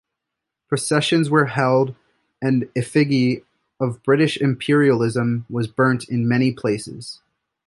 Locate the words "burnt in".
5.67-6.27